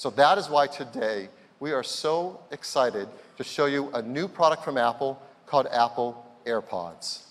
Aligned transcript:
So 0.00 0.08
that 0.08 0.38
is 0.38 0.48
why 0.48 0.66
today 0.66 1.28
we 1.58 1.72
are 1.72 1.82
so 1.82 2.40
excited 2.52 3.06
to 3.36 3.44
show 3.44 3.66
you 3.66 3.90
a 3.90 4.00
new 4.00 4.28
product 4.28 4.64
from 4.64 4.78
Apple 4.78 5.20
called 5.44 5.66
Apple 5.70 6.26
AirPods. 6.46 7.26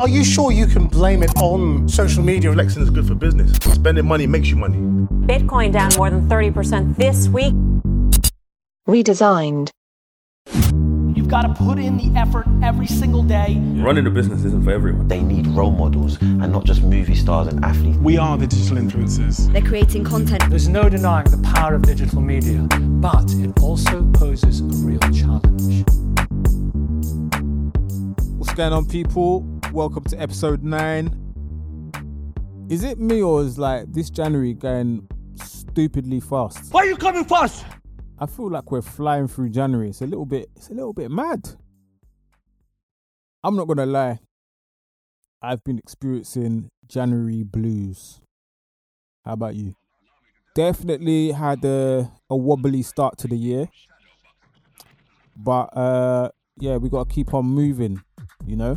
Are 0.00 0.08
you 0.08 0.24
sure 0.24 0.52
you 0.52 0.66
can 0.66 0.86
blame 0.86 1.22
it 1.22 1.36
on 1.36 1.86
social 1.86 2.22
media? 2.24 2.50
Flexing 2.54 2.82
is 2.82 2.88
good 2.88 3.06
for 3.06 3.14
business. 3.14 3.54
Spending 3.74 4.06
money 4.06 4.26
makes 4.26 4.48
you 4.48 4.56
money. 4.56 5.19
Bitcoin 5.30 5.70
down 5.70 5.92
more 5.96 6.10
than 6.10 6.28
30% 6.28 6.96
this 6.96 7.28
week. 7.28 7.54
redesigned. 8.88 9.70
You've 11.16 11.28
got 11.28 11.42
to 11.42 11.54
put 11.54 11.78
in 11.78 11.96
the 11.98 12.18
effort 12.18 12.46
every 12.64 12.88
single 12.88 13.22
day. 13.22 13.56
Running 13.76 14.08
a 14.08 14.10
business 14.10 14.42
isn't 14.44 14.64
for 14.64 14.72
everyone. 14.72 15.06
They 15.06 15.22
need 15.22 15.46
role 15.46 15.70
models 15.70 16.20
and 16.20 16.50
not 16.50 16.64
just 16.64 16.82
movie 16.82 17.14
stars 17.14 17.46
and 17.46 17.64
athletes. 17.64 17.96
We 17.98 18.18
are 18.18 18.36
the 18.36 18.48
digital 18.48 18.78
influencers. 18.78 19.52
They're 19.52 19.62
creating 19.62 20.02
content. 20.02 20.42
There's 20.50 20.66
no 20.66 20.88
denying 20.88 21.30
the 21.30 21.38
power 21.54 21.74
of 21.74 21.82
digital 21.82 22.20
media, 22.20 22.66
but 23.00 23.32
it 23.34 23.56
also 23.60 24.02
poses 24.14 24.62
a 24.62 24.84
real 24.84 24.98
challenge. 25.12 25.84
What's 28.36 28.54
going 28.54 28.72
on, 28.72 28.84
people? 28.86 29.46
Welcome 29.72 30.02
to 30.06 30.20
episode 30.20 30.64
nine. 30.64 31.14
Is 32.68 32.82
it 32.82 32.98
me 32.98 33.22
or 33.22 33.42
is 33.42 33.60
like 33.60 33.92
this 33.92 34.10
January 34.10 34.54
going 34.54 35.06
stupidly 35.80 36.20
fast? 36.20 36.74
Why 36.74 36.82
are 36.82 36.86
you 36.86 36.96
coming 36.96 37.24
fast? 37.24 37.64
I 38.18 38.26
feel 38.26 38.50
like 38.50 38.70
we're 38.70 38.82
flying 38.82 39.28
through 39.28 39.48
January. 39.48 39.88
It's 39.88 40.02
a 40.02 40.06
little 40.06 40.26
bit, 40.26 40.50
it's 40.54 40.68
a 40.68 40.74
little 40.74 40.92
bit 40.92 41.10
mad. 41.10 41.48
I'm 43.42 43.56
not 43.56 43.66
gonna 43.66 43.86
lie. 43.86 44.18
I've 45.40 45.64
been 45.64 45.78
experiencing 45.78 46.68
January 46.86 47.44
blues. 47.44 48.20
How 49.24 49.32
about 49.32 49.54
you? 49.54 49.74
Definitely 50.54 51.32
had 51.32 51.64
a, 51.64 52.12
a 52.28 52.36
wobbly 52.36 52.82
start 52.82 53.16
to 53.18 53.28
the 53.28 53.36
year. 53.36 53.66
But 55.34 55.74
uh 55.74 56.28
yeah, 56.58 56.76
we 56.76 56.90
gotta 56.90 57.08
keep 57.08 57.32
on 57.32 57.46
moving, 57.46 58.02
you 58.44 58.56
know? 58.56 58.76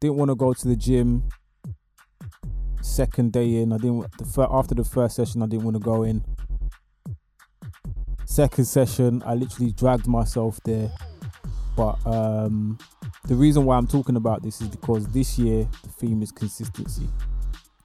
Didn't 0.00 0.18
want 0.18 0.30
to 0.30 0.36
go 0.36 0.52
to 0.52 0.68
the 0.68 0.76
gym 0.76 1.24
second 2.82 3.32
day 3.32 3.56
in. 3.56 3.72
I 3.72 3.78
didn't 3.78 4.06
the 4.18 4.24
fir- 4.24 4.48
after 4.50 4.74
the 4.74 4.84
first 4.84 5.16
session 5.16 5.42
I 5.42 5.46
didn't 5.46 5.64
want 5.64 5.76
to 5.76 5.82
go 5.82 6.02
in. 6.02 6.24
Second 8.24 8.64
session, 8.64 9.22
I 9.26 9.34
literally 9.34 9.72
dragged 9.72 10.06
myself 10.06 10.60
there. 10.64 10.90
But 11.76 11.98
um, 12.06 12.78
the 13.24 13.34
reason 13.34 13.64
why 13.64 13.76
I'm 13.76 13.86
talking 13.86 14.16
about 14.16 14.42
this 14.42 14.60
is 14.60 14.68
because 14.68 15.06
this 15.08 15.38
year 15.38 15.68
the 15.82 15.88
theme 15.88 16.22
is 16.22 16.30
consistency. 16.32 17.08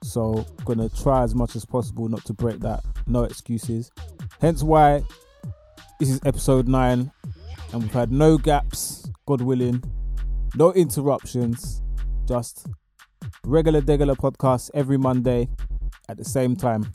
So 0.03 0.45
gonna 0.65 0.89
try 0.89 1.23
as 1.23 1.33
much 1.33 1.55
as 1.55 1.65
possible 1.65 2.07
not 2.07 2.23
to 2.25 2.33
break 2.33 2.59
that. 2.59 2.83
No 3.07 3.23
excuses. 3.23 3.91
Hence 4.41 4.63
why 4.63 5.03
this 5.99 6.09
is 6.09 6.19
episode 6.25 6.67
nine, 6.67 7.11
and 7.73 7.81
we've 7.81 7.93
had 7.93 8.11
no 8.11 8.37
gaps, 8.37 9.09
God 9.25 9.41
willing, 9.41 9.83
no 10.55 10.71
interruptions, 10.73 11.81
just 12.27 12.67
regular 13.43 13.81
degular 13.81 14.15
podcasts 14.15 14.69
every 14.73 14.97
Monday 14.97 15.49
at 16.09 16.17
the 16.17 16.25
same 16.25 16.55
time. 16.55 16.91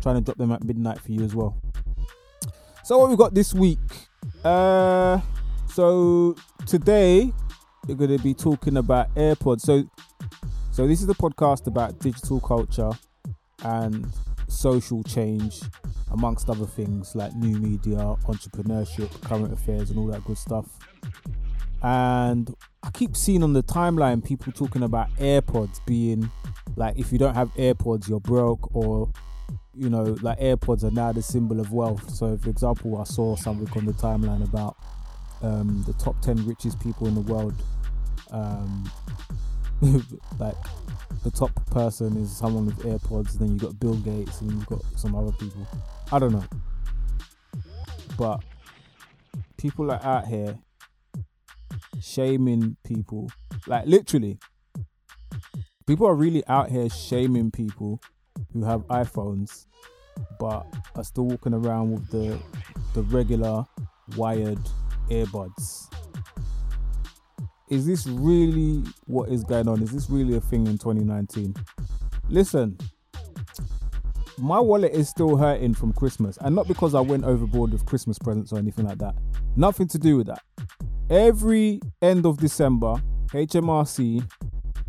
Trying 0.00 0.16
to 0.16 0.20
drop 0.20 0.36
them 0.36 0.52
at 0.52 0.64
midnight 0.64 1.00
for 1.00 1.12
you 1.12 1.22
as 1.22 1.34
well. 1.34 1.60
So 2.84 2.98
what 2.98 3.10
we 3.10 3.16
got 3.16 3.34
this 3.34 3.54
week? 3.54 3.78
Uh 4.44 5.20
so 5.68 6.36
today 6.66 7.32
we're 7.86 7.94
gonna 7.94 8.18
be 8.18 8.34
talking 8.34 8.76
about 8.76 9.14
AirPods. 9.14 9.60
So 9.60 9.84
so 10.70 10.86
this 10.86 11.02
is 11.02 11.08
a 11.08 11.14
podcast 11.14 11.66
about 11.66 11.98
digital 12.00 12.40
culture 12.40 12.90
and 13.64 14.06
social 14.48 15.02
change 15.02 15.60
amongst 16.10 16.50
other 16.50 16.66
things 16.66 17.14
like 17.14 17.34
new 17.34 17.58
media, 17.58 17.96
entrepreneurship, 17.96 19.20
current 19.22 19.52
affairs 19.52 19.90
and 19.90 19.98
all 19.98 20.06
that 20.06 20.24
good 20.24 20.38
stuff. 20.38 20.66
And 21.82 22.54
I 22.84 22.90
keep 22.90 23.16
seeing 23.16 23.42
on 23.42 23.52
the 23.52 23.62
timeline 23.62 24.24
people 24.24 24.52
talking 24.52 24.82
about 24.82 25.10
AirPods 25.16 25.84
being 25.86 26.30
like 26.76 26.98
if 26.98 27.12
you 27.12 27.18
don't 27.18 27.34
have 27.34 27.52
AirPods 27.54 28.08
you're 28.08 28.20
broke 28.20 28.74
or 28.74 29.10
you 29.74 29.88
know 29.88 30.16
like 30.22 30.38
AirPods 30.40 30.82
are 30.82 30.90
now 30.90 31.12
the 31.12 31.22
symbol 31.22 31.60
of 31.60 31.72
wealth. 31.72 32.10
So 32.10 32.36
for 32.36 32.50
example 32.50 32.98
I 33.00 33.04
saw 33.04 33.36
something 33.36 33.68
on 33.78 33.86
the 33.86 33.92
timeline 33.92 34.42
about 34.42 34.76
um, 35.42 35.84
the 35.86 35.92
top 35.94 36.20
10 36.22 36.46
richest 36.46 36.80
people 36.80 37.06
in 37.06 37.14
the 37.14 37.20
world 37.20 37.54
um, 38.30 38.90
like 40.38 40.54
the 41.24 41.30
top 41.30 41.54
person 41.66 42.16
is 42.16 42.34
someone 42.36 42.66
with 42.66 42.78
AirPods 42.78 43.38
then 43.38 43.48
you've 43.48 43.60
got 43.62 43.78
Bill 43.78 43.96
Gates 43.96 44.40
and 44.40 44.50
you've 44.50 44.66
got 44.66 44.82
some 44.96 45.14
other 45.14 45.32
people 45.32 45.66
I 46.10 46.18
don't 46.18 46.32
know 46.32 46.44
but 48.16 48.42
people 49.56 49.90
are 49.90 50.02
out 50.04 50.26
here 50.26 50.58
shaming 52.02 52.76
people. 52.84 53.30
Like 53.66 53.86
literally, 53.86 54.38
people 55.86 56.06
are 56.06 56.14
really 56.14 56.44
out 56.46 56.70
here 56.70 56.88
shaming 56.90 57.50
people 57.50 58.00
who 58.52 58.64
have 58.64 58.80
iPhones, 58.88 59.66
but 60.38 60.66
are 60.94 61.04
still 61.04 61.26
walking 61.26 61.54
around 61.54 61.92
with 61.92 62.10
the 62.10 62.38
the 62.94 63.02
regular 63.02 63.64
wired 64.16 64.60
earbuds. 65.08 65.88
Is 67.70 67.86
this 67.86 68.06
really 68.06 68.82
what 69.06 69.30
is 69.30 69.44
going 69.44 69.68
on? 69.68 69.82
Is 69.82 69.92
this 69.92 70.10
really 70.10 70.36
a 70.36 70.40
thing 70.40 70.66
in 70.66 70.76
2019? 70.76 71.54
Listen, 72.28 72.76
my 74.38 74.60
wallet 74.60 74.92
is 74.92 75.08
still 75.08 75.36
hurting 75.36 75.74
from 75.74 75.92
Christmas, 75.92 76.36
and 76.40 76.54
not 76.54 76.68
because 76.68 76.94
I 76.94 77.00
went 77.00 77.24
overboard 77.24 77.72
with 77.72 77.86
Christmas 77.86 78.18
presents 78.18 78.52
or 78.52 78.58
anything 78.58 78.86
like 78.86 78.98
that. 78.98 79.14
Nothing 79.56 79.88
to 79.88 79.98
do 79.98 80.16
with 80.16 80.26
that. 80.26 80.42
Every 81.10 81.80
end 82.00 82.24
of 82.24 82.38
December, 82.38 83.02
HMRC 83.28 84.26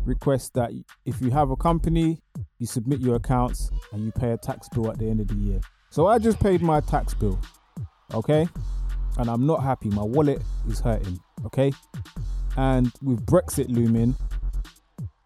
requests 0.04 0.50
that 0.50 0.70
if 1.04 1.20
you 1.20 1.30
have 1.30 1.50
a 1.50 1.56
company, 1.56 2.18
you 2.58 2.66
submit 2.66 3.00
your 3.00 3.16
accounts 3.16 3.70
and 3.92 4.04
you 4.04 4.12
pay 4.12 4.32
a 4.32 4.36
tax 4.36 4.68
bill 4.68 4.90
at 4.90 4.98
the 4.98 5.08
end 5.08 5.20
of 5.20 5.28
the 5.28 5.34
year. 5.34 5.60
So 5.90 6.06
I 6.06 6.18
just 6.18 6.40
paid 6.40 6.62
my 6.62 6.80
tax 6.80 7.14
bill, 7.14 7.38
okay? 8.12 8.48
And 9.18 9.28
I'm 9.28 9.46
not 9.46 9.62
happy. 9.62 9.90
My 9.90 10.02
wallet 10.02 10.42
is 10.68 10.80
hurting, 10.80 11.20
okay? 11.46 11.72
And 12.56 12.90
with 13.02 13.24
Brexit 13.26 13.68
looming, 13.68 14.16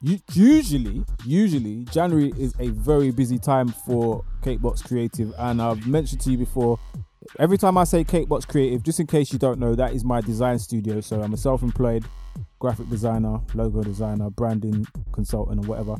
usually, 0.00 1.04
usually 1.24 1.84
January 1.86 2.32
is 2.38 2.54
a 2.58 2.68
very 2.68 3.10
busy 3.10 3.38
time 3.38 3.68
for 3.68 4.24
Catebox 4.42 4.84
Creative, 4.86 5.32
and 5.38 5.60
I've 5.60 5.86
mentioned 5.86 6.20
to 6.22 6.30
you 6.30 6.38
before. 6.38 6.78
Every 7.38 7.58
time 7.58 7.78
I 7.78 7.84
say 7.84 8.04
Catebox 8.04 8.46
Creative, 8.48 8.82
just 8.82 9.00
in 9.00 9.06
case 9.06 9.32
you 9.32 9.38
don't 9.38 9.58
know, 9.58 9.74
that 9.74 9.92
is 9.92 10.04
my 10.04 10.20
design 10.20 10.58
studio. 10.58 11.00
So 11.00 11.20
I'm 11.20 11.34
a 11.34 11.36
self-employed 11.36 12.04
graphic 12.58 12.88
designer, 12.88 13.40
logo 13.54 13.82
designer, 13.82 14.30
branding 14.30 14.86
consultant, 15.12 15.64
or 15.64 15.68
whatever. 15.68 15.96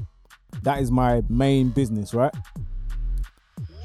That 0.63 0.81
is 0.81 0.91
my 0.91 1.23
main 1.29 1.71
business, 1.71 2.15
right? 2.15 2.35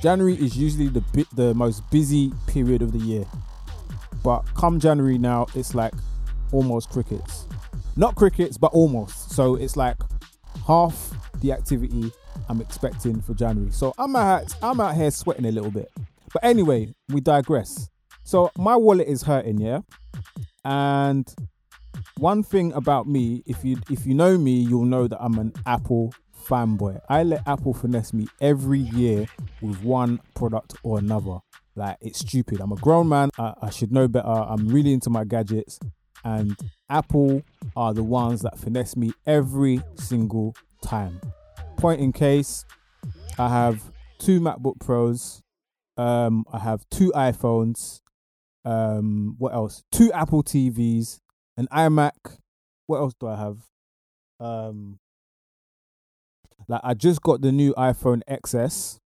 January 0.02 0.36
is 0.36 0.58
usually 0.58 0.88
the 0.88 1.02
bi- 1.14 1.26
the 1.34 1.54
most 1.54 1.90
busy 1.92 2.32
period 2.48 2.82
of 2.82 2.92
the 2.92 3.00
year, 3.00 3.26
but 4.24 4.42
come 4.56 4.80
January 4.80 5.18
now, 5.18 5.46
it's 5.56 5.74
like 5.74 5.94
almost 6.52 6.90
crickets 6.90 7.48
not 7.96 8.16
crickets, 8.16 8.58
but 8.58 8.74
almost. 8.74 9.32
So 9.32 9.56
it's 9.56 9.76
like 9.76 9.98
half 10.66 11.12
the 11.42 11.52
activity 11.52 12.12
I'm 12.50 12.62
expecting 12.62 13.22
for 13.22 13.34
January. 13.34 13.72
So 13.72 13.94
I'm 13.98 14.16
out, 14.16 14.54
I'm 14.62 14.80
out 14.80 14.96
here 14.96 15.12
sweating 15.12 15.46
a 15.46 15.52
little 15.52 15.72
bit. 15.72 15.92
But 16.34 16.44
anyway, 16.44 16.94
we 17.10 17.22
digress. 17.22 17.90
So 18.24 18.52
my 18.58 18.76
wallet 18.76 19.08
is 19.08 19.24
hurting, 19.24 19.60
yeah. 19.60 19.80
And 20.66 21.32
one 22.18 22.44
thing 22.44 22.74
about 22.74 23.08
me, 23.08 23.44
if 23.46 23.64
you 23.64 23.78
if 23.90 24.06
you 24.06 24.14
know 24.14 24.38
me, 24.38 24.60
you'll 24.60 24.86
know 24.86 25.08
that 25.08 25.22
I'm 25.22 25.38
an 25.38 25.54
Apple 25.66 26.14
fanboy. 26.46 27.00
I 27.10 27.24
let 27.24 27.48
Apple 27.48 27.74
finesse 27.74 28.14
me 28.14 28.28
every 28.42 28.80
year 28.80 29.28
with 29.62 29.82
one 29.84 30.20
product 30.36 30.76
or 30.84 31.00
another. 31.00 31.40
Like 31.76 31.98
it's 32.02 32.20
stupid. 32.20 32.62
I'm 32.62 32.72
a 32.72 32.78
grown 32.78 33.10
man. 33.10 33.30
I, 33.38 33.54
I 33.62 33.70
should 33.70 33.92
know 33.92 34.08
better. 34.08 34.28
I'm 34.28 34.68
really 34.68 34.94
into 34.94 35.10
my 35.10 35.24
gadgets 35.24 35.80
and 36.24 36.56
Apple 36.90 37.44
are 37.76 37.94
the 37.94 38.04
ones 38.04 38.42
that 38.42 38.58
finesse 38.58 38.96
me 38.96 39.12
every 39.26 39.82
single 39.96 40.56
time. 40.82 41.20
Point 41.78 42.02
in 42.02 42.12
case, 42.12 42.66
I 43.38 43.50
have 43.50 43.92
two 44.20 44.40
MacBook 44.40 44.80
Pros, 44.80 45.42
um, 45.98 46.46
I 46.52 46.60
have 46.60 46.86
two 46.90 47.12
iPhones, 47.16 48.02
um, 48.66 49.36
what 49.38 49.54
else? 49.54 49.84
Two 49.92 50.12
Apple 50.14 50.44
TVs, 50.44 51.20
an 51.58 51.68
iMac. 51.72 52.38
What 52.88 52.98
else 52.98 53.14
do 53.20 53.28
I 53.28 53.36
have? 53.38 53.58
Um, 54.40 55.00
like 56.68 56.82
I 56.84 56.94
just 56.94 57.22
got 57.22 57.42
the 57.42 57.52
new 57.52 57.74
iPhone 57.74 58.22
XS, 58.30 59.00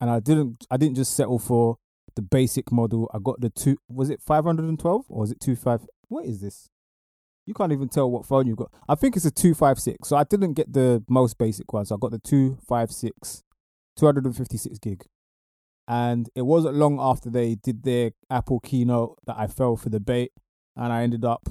and 0.00 0.10
I 0.10 0.20
didn't 0.20 0.66
I 0.70 0.76
didn't 0.76 0.96
just 0.96 1.14
settle 1.14 1.38
for 1.38 1.76
the 2.14 2.22
basic 2.22 2.72
model. 2.72 3.10
I 3.14 3.18
got 3.22 3.40
the 3.40 3.50
two. 3.50 3.78
Was 3.88 4.10
it 4.10 4.20
five 4.20 4.44
hundred 4.44 4.66
and 4.68 4.78
twelve 4.78 5.06
or 5.08 5.20
was 5.20 5.30
it 5.30 5.40
two 5.40 5.56
five? 5.56 5.86
What 6.08 6.24
is 6.24 6.40
this? 6.40 6.68
You 7.46 7.54
can't 7.54 7.72
even 7.72 7.88
tell 7.88 8.10
what 8.10 8.26
phone 8.26 8.48
you've 8.48 8.56
got. 8.56 8.72
I 8.88 8.96
think 8.96 9.14
it's 9.16 9.24
a 9.24 9.30
two 9.30 9.54
five 9.54 9.78
six. 9.78 10.08
So 10.08 10.16
I 10.16 10.24
didn't 10.24 10.54
get 10.54 10.72
the 10.72 11.04
most 11.08 11.38
basic 11.38 11.72
one. 11.72 11.84
So 11.86 11.94
I 11.94 11.98
got 11.98 12.10
the 12.10 12.18
two 12.18 12.58
five 12.66 12.90
six, 12.90 13.44
two 13.96 14.06
hundred 14.06 14.24
and 14.24 14.36
fifty 14.36 14.56
six 14.56 14.78
gig. 14.78 15.04
And 15.88 16.28
it 16.34 16.42
wasn't 16.42 16.74
long 16.74 16.98
after 17.00 17.30
they 17.30 17.54
did 17.54 17.84
their 17.84 18.10
Apple 18.28 18.60
keynote 18.60 19.18
that 19.26 19.36
I 19.38 19.46
fell 19.46 19.76
for 19.76 19.88
the 19.88 20.00
bait, 20.00 20.32
and 20.74 20.92
I 20.92 21.02
ended 21.02 21.24
up. 21.24 21.48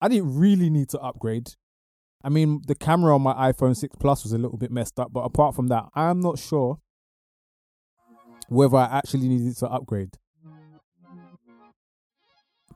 I 0.00 0.08
didn't 0.08 0.36
really 0.38 0.68
need 0.68 0.90
to 0.90 1.00
upgrade. 1.00 1.54
I 2.24 2.28
mean, 2.28 2.60
the 2.66 2.74
camera 2.74 3.14
on 3.14 3.22
my 3.22 3.32
iPhone 3.52 3.76
6 3.76 3.96
Plus 3.98 4.24
was 4.24 4.32
a 4.32 4.38
little 4.38 4.58
bit 4.58 4.70
messed 4.70 5.00
up, 5.00 5.12
but 5.12 5.20
apart 5.20 5.54
from 5.54 5.68
that, 5.68 5.86
I'm 5.94 6.20
not 6.20 6.38
sure 6.38 6.78
whether 8.48 8.76
I 8.76 8.98
actually 8.98 9.28
needed 9.28 9.56
to 9.56 9.68
upgrade. 9.68 10.18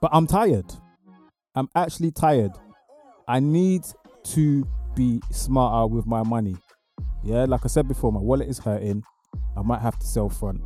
But 0.00 0.10
I'm 0.12 0.26
tired. 0.26 0.72
I'm 1.54 1.68
actually 1.74 2.10
tired. 2.10 2.52
I 3.28 3.40
need 3.40 3.82
to 4.24 4.66
be 4.94 5.20
smarter 5.30 5.92
with 5.92 6.06
my 6.06 6.22
money. 6.22 6.56
Yeah, 7.22 7.44
like 7.44 7.62
I 7.64 7.68
said 7.68 7.86
before, 7.88 8.12
my 8.12 8.20
wallet 8.20 8.48
is 8.48 8.58
hurting. 8.58 9.02
I 9.56 9.62
might 9.62 9.80
have 9.80 9.98
to 9.98 10.06
sell 10.06 10.28
front. 10.28 10.60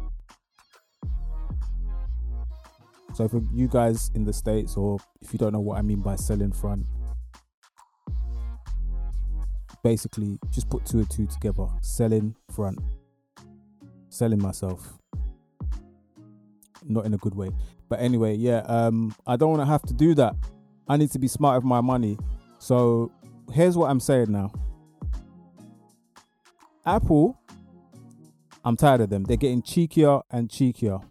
So 3.15 3.29
for 3.29 3.43
you 3.53 3.69
guys 3.69 4.11
in 4.15 4.25
the 4.25 4.33
States, 4.33 4.77
or 4.77 4.99
if 5.21 5.33
you 5.33 5.39
don't 5.39 5.53
know 5.53 5.61
what 5.61 5.79
I 5.79 5.83
mean 5.83 6.01
by 6.01 6.17
selling 6.17 6.53
front, 6.53 6.87
basically 9.83 10.39
just 10.51 10.69
put 10.71 10.85
two 10.87 10.99
and 10.99 11.11
two 11.11 11.27
together. 11.27 11.67
Selling 11.81 12.37
front. 12.55 12.79
Selling 14.09 14.41
myself. 14.41 14.99
Not 16.85 17.05
in 17.07 17.15
a 17.15 17.19
good 17.19 17.35
way. 17.35 17.51
But 17.89 18.01
anyway, 18.01 18.35
yeah, 18.37 18.61
um, 18.67 19.15
I 19.27 19.37
don't 19.37 19.51
want 19.51 19.63
to 19.63 19.67
have 19.67 19.83
to 19.83 19.95
do 19.95 20.15
that. 20.15 20.37
I 20.89 20.97
need 20.97 21.11
to 21.13 21.19
be 21.19 21.29
smart 21.29 21.57
with 21.57 21.65
my 21.65 21.81
money. 21.81 22.19
So 22.59 23.11
here's 23.53 23.77
what 23.77 23.91
I'm 23.91 24.01
saying 24.01 24.31
now. 24.31 24.53
Apple, 26.87 27.39
I'm 28.65 28.77
tired 28.77 29.01
of 29.01 29.11
them. 29.11 29.25
They're 29.25 29.37
getting 29.37 29.63
cheekier 29.63 30.23
and 30.31 30.49
cheekier. 30.49 31.03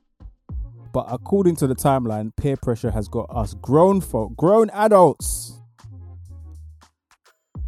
But 0.92 1.06
according 1.10 1.56
to 1.58 1.68
the 1.68 1.76
timeline, 1.76 2.32
peer 2.36 2.58
pressure 2.58 2.92
has 2.92 3.08
got 3.08 3.28
us 3.30 3.54
grown 3.56 4.02
folk, 4.02 4.36
grown 4.36 4.70
adults. 4.72 5.54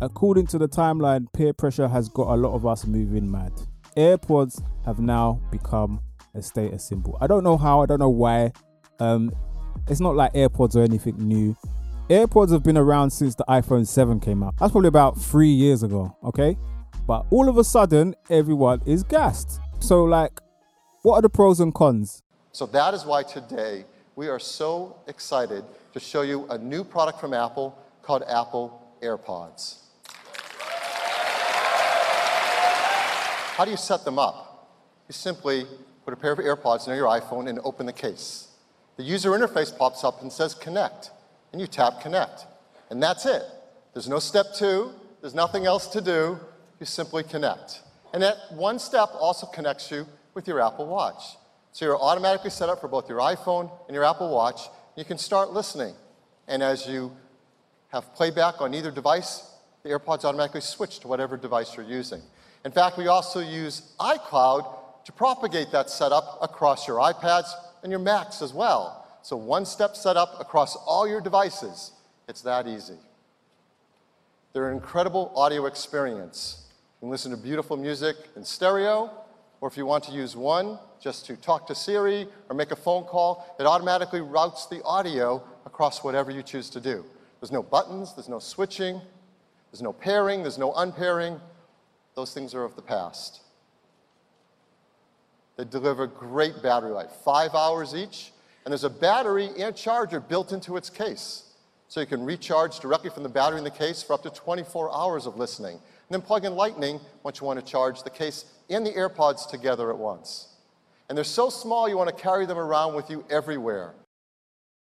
According 0.01 0.47
to 0.47 0.57
the 0.57 0.67
timeline, 0.67 1.27
peer 1.31 1.53
pressure 1.53 1.87
has 1.87 2.09
got 2.09 2.27
a 2.27 2.35
lot 2.35 2.55
of 2.55 2.65
us 2.65 2.87
moving 2.87 3.29
mad. 3.29 3.51
AirPods 3.95 4.63
have 4.85 4.99
now 4.99 5.39
become 5.51 6.01
a 6.33 6.41
status 6.41 6.83
symbol. 6.87 7.17
I 7.21 7.27
don't 7.27 7.43
know 7.43 7.57
how, 7.57 7.81
I 7.81 7.85
don't 7.85 7.99
know 7.99 8.09
why. 8.09 8.51
Um, 8.99 9.31
it's 9.87 9.99
not 9.99 10.15
like 10.15 10.33
AirPods 10.33 10.75
or 10.75 10.81
anything 10.81 11.15
new. 11.17 11.55
AirPods 12.09 12.51
have 12.51 12.63
been 12.63 12.77
around 12.77 13.11
since 13.11 13.35
the 13.35 13.45
iPhone 13.47 13.87
7 13.87 14.19
came 14.19 14.41
out. 14.41 14.55
That's 14.57 14.71
probably 14.71 14.87
about 14.87 15.19
three 15.19 15.51
years 15.51 15.83
ago, 15.83 16.15
okay? 16.23 16.57
But 17.05 17.25
all 17.29 17.47
of 17.47 17.57
a 17.57 17.63
sudden, 17.63 18.15
everyone 18.29 18.81
is 18.85 19.03
gassed. 19.03 19.59
So, 19.79 20.03
like, 20.03 20.39
what 21.03 21.15
are 21.15 21.21
the 21.21 21.29
pros 21.29 21.59
and 21.59 21.73
cons? 21.73 22.23
So 22.53 22.65
that 22.67 22.93
is 22.93 23.05
why 23.05 23.23
today 23.23 23.85
we 24.15 24.27
are 24.27 24.39
so 24.39 24.97
excited 25.07 25.63
to 25.93 25.99
show 25.99 26.21
you 26.21 26.45
a 26.49 26.57
new 26.57 26.83
product 26.83 27.19
from 27.21 27.33
Apple 27.33 27.77
called 28.01 28.23
Apple 28.27 28.81
AirPods. 29.01 29.77
How 33.55 33.63
do 33.63 33.71
you 33.71 33.77
set 33.77 34.03
them 34.03 34.19
up? 34.19 34.69
You 35.07 35.13
simply 35.13 35.65
put 36.03 36.13
a 36.13 36.17
pair 36.17 36.33
of 36.33 36.39
AirPods 36.39 36.87
near 36.87 36.97
your 36.97 37.07
iPhone 37.07 37.47
and 37.47 37.59
open 37.63 37.85
the 37.85 37.93
case. 37.93 38.49
The 38.97 39.03
user 39.03 39.31
interface 39.31 39.75
pops 39.75 40.03
up 40.03 40.21
and 40.21 40.31
says 40.31 40.53
connect, 40.53 41.11
and 41.53 41.61
you 41.61 41.67
tap 41.67 42.01
connect. 42.01 42.45
And 42.89 43.01
that's 43.01 43.25
it. 43.25 43.43
There's 43.93 44.09
no 44.09 44.19
step 44.19 44.47
two, 44.55 44.91
there's 45.21 45.35
nothing 45.35 45.65
else 45.65 45.87
to 45.87 46.01
do. 46.01 46.39
You 46.79 46.85
simply 46.85 47.23
connect. 47.23 47.81
And 48.13 48.23
that 48.23 48.37
one 48.51 48.79
step 48.79 49.09
also 49.13 49.45
connects 49.47 49.91
you 49.91 50.07
with 50.33 50.47
your 50.47 50.59
Apple 50.59 50.87
Watch. 50.87 51.37
So 51.71 51.85
you're 51.85 52.01
automatically 52.01 52.49
set 52.49 52.69
up 52.69 52.81
for 52.81 52.87
both 52.87 53.07
your 53.07 53.19
iPhone 53.19 53.71
and 53.87 53.95
your 53.95 54.03
Apple 54.03 54.29
Watch. 54.29 54.61
You 54.95 55.05
can 55.05 55.17
start 55.17 55.51
listening. 55.51 55.95
And 56.47 56.61
as 56.61 56.87
you 56.87 57.15
have 57.89 58.13
playback 58.13 58.61
on 58.61 58.73
either 58.73 58.91
device, 58.91 59.49
the 59.83 59.89
AirPods 59.89 60.25
automatically 60.25 60.61
switch 60.61 60.99
to 60.99 61.07
whatever 61.07 61.37
device 61.37 61.75
you're 61.75 61.85
using. 61.85 62.21
In 62.65 62.71
fact, 62.71 62.97
we 62.97 63.07
also 63.07 63.39
use 63.39 63.93
iCloud 63.99 65.05
to 65.05 65.11
propagate 65.11 65.71
that 65.71 65.89
setup 65.89 66.37
across 66.41 66.87
your 66.87 66.97
iPads 66.97 67.51
and 67.83 67.91
your 67.91 67.99
Macs 67.99 68.41
as 68.41 68.53
well. 68.53 69.07
So 69.23 69.35
one 69.35 69.65
step 69.65 69.95
setup 69.95 70.39
across 70.39 70.75
all 70.75 71.07
your 71.07 71.21
devices. 71.21 71.91
It's 72.27 72.41
that 72.41 72.67
easy. 72.67 72.97
They're 74.53 74.69
an 74.69 74.75
incredible 74.75 75.31
audio 75.35 75.65
experience. 75.65 76.65
You 76.99 77.05
can 77.05 77.09
listen 77.09 77.31
to 77.31 77.37
beautiful 77.37 77.77
music 77.77 78.15
in 78.35 78.43
stereo, 78.43 79.11
or 79.61 79.67
if 79.67 79.77
you 79.77 79.85
want 79.85 80.03
to 80.05 80.11
use 80.11 80.35
one 80.35 80.79
just 80.99 81.25
to 81.27 81.35
talk 81.37 81.67
to 81.67 81.75
Siri 81.75 82.27
or 82.49 82.55
make 82.55 82.71
a 82.71 82.75
phone 82.75 83.03
call, 83.03 83.55
it 83.59 83.65
automatically 83.65 84.19
routes 84.19 84.65
the 84.65 84.83
audio 84.83 85.41
across 85.65 86.03
whatever 86.03 86.31
you 86.31 86.41
choose 86.41 86.69
to 86.71 86.81
do. 86.81 87.05
There's 87.39 87.51
no 87.51 87.63
buttons, 87.63 88.13
there's 88.15 88.27
no 88.27 88.39
switching, 88.39 88.99
there's 89.71 89.81
no 89.81 89.93
pairing, 89.93 90.41
there's 90.41 90.57
no 90.57 90.73
unpairing. 90.73 91.39
Those 92.15 92.33
things 92.33 92.53
are 92.53 92.63
of 92.63 92.75
the 92.75 92.81
past. 92.81 93.41
They 95.57 95.63
deliver 95.63 96.07
great 96.07 96.61
battery 96.63 96.91
life, 96.91 97.11
five 97.23 97.53
hours 97.53 97.93
each, 97.93 98.31
and 98.65 98.71
there's 98.71 98.83
a 98.83 98.89
battery 98.89 99.49
and 99.59 99.75
charger 99.75 100.19
built 100.19 100.51
into 100.51 100.75
its 100.75 100.89
case. 100.89 101.43
So 101.87 101.99
you 101.99 102.07
can 102.07 102.23
recharge 102.23 102.79
directly 102.79 103.09
from 103.09 103.23
the 103.23 103.29
battery 103.29 103.57
in 103.57 103.63
the 103.63 103.69
case 103.69 104.01
for 104.01 104.13
up 104.13 104.23
to 104.23 104.29
24 104.29 104.95
hours 104.95 105.25
of 105.25 105.37
listening. 105.37 105.73
And 105.73 105.81
then 106.09 106.21
plug 106.21 106.45
in 106.45 106.55
Lightning 106.55 106.99
once 107.23 107.39
you 107.39 107.47
want 107.47 107.59
to 107.59 107.65
charge 107.65 108.03
the 108.03 108.09
case 108.09 108.45
and 108.71 108.85
the 108.85 108.91
AirPods 108.91 109.49
together 109.49 109.89
at 109.89 109.97
once. 109.97 110.47
And 111.07 111.17
they're 111.17 111.25
so 111.25 111.49
small 111.49 111.89
you 111.89 111.97
want 111.97 112.15
to 112.15 112.15
carry 112.15 112.45
them 112.45 112.57
around 112.57 112.95
with 112.95 113.09
you 113.09 113.25
everywhere. 113.29 113.95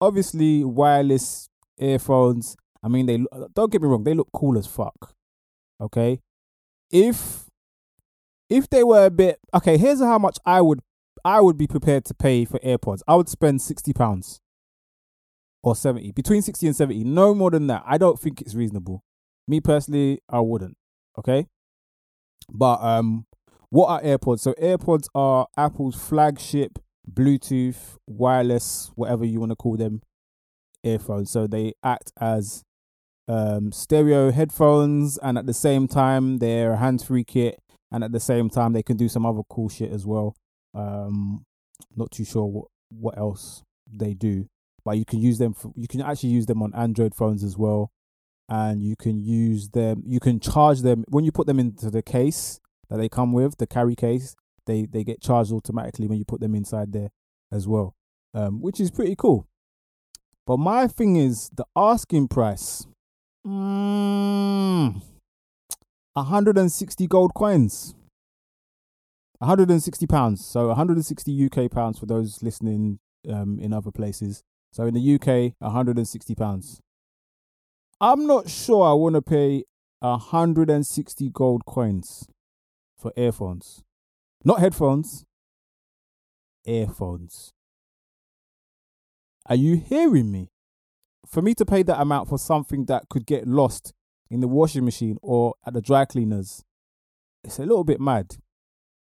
Obviously, 0.00 0.64
wireless 0.64 1.48
earphones. 1.78 2.56
I 2.82 2.88
mean, 2.88 3.06
they 3.06 3.24
don't 3.54 3.72
get 3.72 3.80
me 3.80 3.88
wrong, 3.88 4.04
they 4.04 4.14
look 4.14 4.28
cool 4.32 4.58
as 4.58 4.66
fuck. 4.66 5.14
Okay, 5.80 6.20
if 6.90 7.44
if 8.48 8.68
they 8.70 8.82
were 8.82 9.06
a 9.06 9.10
bit 9.10 9.38
okay, 9.54 9.76
here's 9.76 10.00
how 10.00 10.18
much 10.18 10.38
I 10.46 10.60
would 10.60 10.80
I 11.24 11.40
would 11.40 11.58
be 11.58 11.66
prepared 11.66 12.04
to 12.06 12.14
pay 12.14 12.44
for 12.44 12.58
AirPods. 12.60 13.02
I 13.06 13.14
would 13.16 13.28
spend 13.28 13.60
sixty 13.60 13.92
pounds 13.92 14.40
or 15.62 15.74
seventy, 15.76 16.12
between 16.12 16.42
sixty 16.42 16.66
and 16.66 16.76
seventy, 16.76 17.04
no 17.04 17.34
more 17.34 17.50
than 17.50 17.66
that. 17.66 17.82
I 17.86 17.98
don't 17.98 18.18
think 18.18 18.40
it's 18.40 18.54
reasonable. 18.54 19.02
Me 19.48 19.60
personally, 19.60 20.20
I 20.28 20.40
wouldn't. 20.40 20.76
Okay, 21.18 21.46
but 22.48 22.80
um, 22.82 23.26
what 23.70 23.88
are 23.88 24.02
AirPods? 24.02 24.40
So 24.40 24.52
AirPods 24.54 25.08
are 25.14 25.46
Apple's 25.56 25.96
flagship 25.96 26.78
Bluetooth 27.10 27.96
wireless, 28.06 28.90
whatever 28.94 29.24
you 29.24 29.40
want 29.40 29.52
to 29.52 29.56
call 29.56 29.76
them, 29.76 30.02
earphones. 30.82 31.30
So 31.30 31.46
they 31.46 31.74
act 31.82 32.12
as 32.20 32.62
um, 33.28 33.72
stereo 33.72 34.30
headphones, 34.30 35.18
and 35.18 35.38
at 35.38 35.46
the 35.46 35.54
same 35.54 35.88
time, 35.88 36.38
they're 36.38 36.72
a 36.72 36.76
hands-free 36.76 37.24
kit, 37.24 37.60
and 37.90 38.04
at 38.04 38.12
the 38.12 38.20
same 38.20 38.50
time, 38.50 38.72
they 38.72 38.82
can 38.82 38.96
do 38.96 39.08
some 39.08 39.26
other 39.26 39.42
cool 39.48 39.68
shit 39.68 39.92
as 39.92 40.06
well. 40.06 40.36
Um, 40.74 41.44
not 41.94 42.10
too 42.10 42.24
sure 42.24 42.44
what 42.44 42.66
what 42.88 43.18
else 43.18 43.64
they 43.92 44.14
do, 44.14 44.46
but 44.84 44.96
you 44.96 45.04
can 45.04 45.20
use 45.20 45.38
them. 45.38 45.54
For, 45.54 45.72
you 45.74 45.88
can 45.88 46.00
actually 46.00 46.30
use 46.30 46.46
them 46.46 46.62
on 46.62 46.72
Android 46.74 47.14
phones 47.14 47.42
as 47.42 47.56
well, 47.56 47.90
and 48.48 48.82
you 48.82 48.94
can 48.96 49.18
use 49.18 49.70
them. 49.70 50.02
You 50.06 50.20
can 50.20 50.38
charge 50.38 50.82
them 50.82 51.04
when 51.08 51.24
you 51.24 51.32
put 51.32 51.46
them 51.46 51.58
into 51.58 51.90
the 51.90 52.02
case 52.02 52.60
that 52.88 52.98
they 52.98 53.08
come 53.08 53.32
with, 53.32 53.58
the 53.58 53.66
carry 53.66 53.94
case. 53.94 54.34
They 54.66 54.86
they 54.86 55.04
get 55.04 55.20
charged 55.20 55.52
automatically 55.52 56.06
when 56.06 56.18
you 56.18 56.24
put 56.24 56.40
them 56.40 56.54
inside 56.54 56.92
there 56.92 57.10
as 57.52 57.68
well, 57.68 57.94
um, 58.34 58.60
which 58.60 58.80
is 58.80 58.90
pretty 58.90 59.14
cool. 59.16 59.46
But 60.46 60.58
my 60.58 60.86
thing 60.86 61.16
is 61.16 61.50
the 61.54 61.64
asking 61.74 62.28
price. 62.28 62.86
Mm, 63.46 65.02
160 66.14 67.06
gold 67.06 67.34
coins. 67.34 67.94
160 69.38 70.06
pounds. 70.06 70.44
So 70.44 70.68
160 70.68 71.46
UK 71.46 71.70
pounds 71.70 71.98
for 71.98 72.06
those 72.06 72.42
listening 72.42 72.98
um, 73.28 73.58
in 73.60 73.72
other 73.72 73.90
places. 73.90 74.42
So 74.72 74.84
in 74.86 74.94
the 74.94 75.14
UK, 75.14 75.54
160 75.58 76.34
pounds. 76.34 76.80
I'm 78.00 78.26
not 78.26 78.48
sure 78.48 78.86
I 78.86 78.92
want 78.92 79.14
to 79.14 79.22
pay 79.22 79.64
160 80.00 81.30
gold 81.30 81.64
coins 81.66 82.28
for 82.96 83.12
earphones. 83.16 83.82
Not 84.44 84.60
headphones, 84.60 85.24
earphones. 86.64 87.52
Are 89.46 89.56
you 89.56 89.76
hearing 89.76 90.30
me? 90.30 90.50
For 91.26 91.42
me 91.42 91.54
to 91.54 91.64
pay 91.64 91.82
that 91.82 92.00
amount 92.00 92.28
for 92.28 92.38
something 92.38 92.86
that 92.86 93.08
could 93.08 93.26
get 93.26 93.46
lost 93.46 93.92
in 94.30 94.40
the 94.40 94.48
washing 94.48 94.84
machine 94.84 95.18
or 95.22 95.54
at 95.66 95.74
the 95.74 95.80
dry 95.80 96.04
cleaners, 96.04 96.64
it's 97.42 97.58
a 97.58 97.62
little 97.62 97.84
bit 97.84 98.00
mad. 98.00 98.36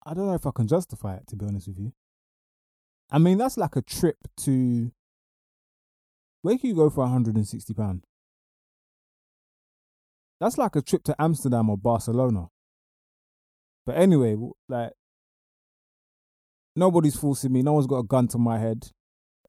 I 0.05 0.13
don't 0.13 0.27
know 0.27 0.35
if 0.35 0.45
I 0.45 0.51
can 0.55 0.67
justify 0.67 1.15
it 1.15 1.27
to 1.27 1.35
be 1.35 1.45
honest 1.45 1.67
with 1.67 1.79
you. 1.79 1.93
I 3.11 3.17
mean, 3.17 3.37
that's 3.37 3.57
like 3.57 3.75
a 3.75 3.81
trip 3.81 4.17
to 4.41 4.91
where 6.41 6.57
can 6.57 6.69
you 6.69 6.75
go 6.75 6.89
for 6.89 7.01
160 7.01 7.73
pound? 7.73 8.03
That's 10.39 10.57
like 10.57 10.75
a 10.75 10.81
trip 10.81 11.03
to 11.05 11.15
Amsterdam 11.19 11.69
or 11.69 11.77
Barcelona. 11.77 12.49
But 13.85 13.97
anyway, 13.97 14.35
like 14.67 14.93
nobody's 16.75 17.15
forcing 17.15 17.53
me. 17.53 17.61
No 17.61 17.73
one's 17.73 17.87
got 17.87 17.99
a 17.99 18.03
gun 18.03 18.27
to 18.29 18.37
my 18.37 18.59
head. 18.59 18.89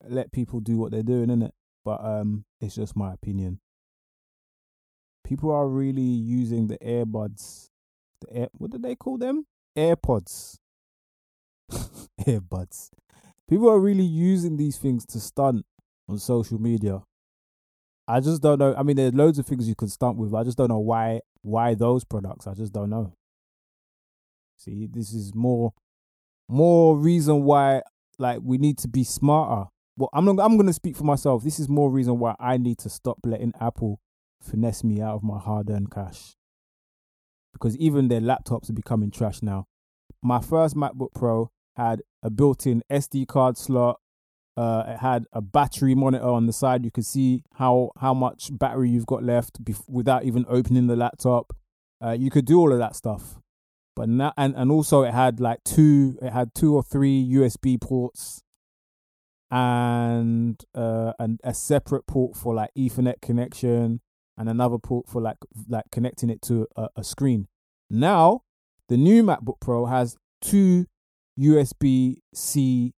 Let 0.07 0.31
people 0.31 0.59
do 0.59 0.77
what 0.77 0.91
they're 0.91 1.03
doing, 1.03 1.27
innit? 1.27 1.51
But 1.83 2.03
um, 2.03 2.45
it's 2.61 2.75
just 2.75 2.95
my 2.95 3.13
opinion. 3.13 3.59
People 5.23 5.51
are 5.51 5.67
really 5.67 6.01
using 6.01 6.67
the 6.67 6.77
earbuds. 6.77 7.69
The 8.21 8.33
air, 8.33 8.47
what 8.53 8.71
did 8.71 8.83
they 8.83 8.95
call 8.95 9.17
them? 9.17 9.45
AirPods. 9.77 10.57
earbuds. 12.21 12.89
People 13.49 13.69
are 13.69 13.79
really 13.79 14.03
using 14.03 14.57
these 14.57 14.77
things 14.77 15.05
to 15.07 15.19
stunt 15.19 15.65
on 16.07 16.17
social 16.19 16.59
media. 16.59 17.01
I 18.07 18.19
just 18.19 18.41
don't 18.41 18.59
know. 18.59 18.73
I 18.77 18.83
mean, 18.83 18.95
there's 18.95 19.13
loads 19.13 19.37
of 19.37 19.45
things 19.45 19.67
you 19.67 19.75
can 19.75 19.89
stunt 19.89 20.17
with. 20.17 20.33
I 20.33 20.43
just 20.43 20.57
don't 20.57 20.69
know 20.69 20.79
why 20.79 21.21
why 21.41 21.73
those 21.75 22.03
products. 22.03 22.47
I 22.47 22.53
just 22.53 22.71
don't 22.73 22.89
know. 22.89 23.13
See, 24.57 24.87
this 24.91 25.13
is 25.13 25.33
more 25.35 25.73
more 26.49 26.97
reason 26.97 27.43
why 27.43 27.81
like 28.17 28.39
we 28.43 28.57
need 28.57 28.77
to 28.79 28.87
be 28.87 29.03
smarter. 29.03 29.69
Well, 29.97 30.09
I'm 30.13 30.27
I'm 30.27 30.57
going 30.57 30.67
to 30.67 30.73
speak 30.73 30.95
for 30.95 31.03
myself. 31.03 31.43
This 31.43 31.59
is 31.59 31.69
more 31.69 31.89
reason 31.89 32.19
why 32.19 32.35
I 32.39 32.57
need 32.57 32.79
to 32.79 32.89
stop 32.89 33.19
letting 33.23 33.53
Apple 33.61 33.99
finesse 34.41 34.83
me 34.83 35.01
out 35.01 35.15
of 35.15 35.23
my 35.23 35.39
hard-earned 35.39 35.91
cash. 35.91 36.35
Because 37.53 37.75
even 37.77 38.07
their 38.07 38.21
laptops 38.21 38.69
are 38.69 38.73
becoming 38.73 39.09
trash 39.09 39.41
now. 39.41 39.65
My 40.21 40.39
first 40.39 40.75
MacBook 40.75 41.13
Pro 41.15 41.49
had 41.75 42.01
a 42.21 42.29
built-in 42.29 42.83
SD 42.91 43.27
card 43.27 43.57
slot. 43.57 43.99
Uh, 44.55 44.83
it 44.87 44.97
had 44.97 45.25
a 45.33 45.41
battery 45.41 45.95
monitor 45.95 46.25
on 46.25 46.45
the 46.47 46.53
side. 46.53 46.83
You 46.83 46.91
could 46.91 47.05
see 47.05 47.43
how 47.55 47.91
how 47.99 48.13
much 48.13 48.49
battery 48.51 48.89
you've 48.89 49.05
got 49.05 49.23
left 49.23 49.63
bef- 49.63 49.87
without 49.87 50.23
even 50.23 50.45
opening 50.49 50.87
the 50.87 50.95
laptop. 50.95 51.55
Uh, 52.03 52.11
you 52.11 52.29
could 52.31 52.45
do 52.45 52.59
all 52.59 52.71
of 52.71 52.79
that 52.79 52.95
stuff 52.95 53.39
but 53.97 54.07
now 54.07 54.31
and, 54.37 54.53
and 54.55 54.71
also 54.71 55.01
it 55.01 55.11
had 55.11 55.39
like 55.39 55.63
two 55.63 56.19
it 56.21 56.31
had 56.31 56.53
two 56.53 56.75
or 56.75 56.83
three 56.83 57.27
USB 57.33 57.81
ports 57.81 58.43
and 59.49 60.63
uh 60.75 61.13
and 61.17 61.39
a 61.43 61.51
separate 61.51 62.05
port 62.05 62.37
for 62.37 62.53
like 62.53 62.69
Ethernet 62.77 63.19
connection 63.23 63.99
and 64.37 64.49
another 64.49 64.77
port 64.77 65.07
for 65.09 65.19
like 65.19 65.37
like 65.67 65.85
connecting 65.91 66.29
it 66.29 66.43
to 66.43 66.67
a, 66.75 66.89
a 66.97 67.03
screen. 67.03 67.47
Now 67.89 68.41
the 68.87 68.97
new 68.97 69.23
MacBook 69.23 69.59
Pro 69.59 69.87
has 69.87 70.15
two 70.41 70.85
USB 71.39 72.17
C 72.35 72.93